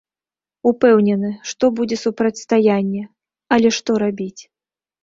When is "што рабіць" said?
3.79-4.37